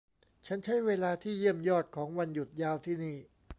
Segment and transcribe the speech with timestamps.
[0.47, 3.17] ฉันใช้เวลาที่เยี่ยมยอดของวันหยุดยาวที่นี่